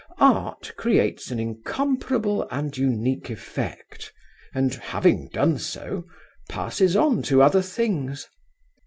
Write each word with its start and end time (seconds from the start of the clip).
Art 0.17 0.73
creates 0.77 1.29
an 1.29 1.39
incomparable 1.39 2.47
and 2.49 2.75
unique 2.75 3.29
effect, 3.29 4.11
and, 4.51 4.73
having 4.73 5.27
done 5.29 5.59
so, 5.59 6.05
passes 6.49 6.95
on 6.95 7.21
to 7.21 7.43
other 7.43 7.61
things. 7.61 8.27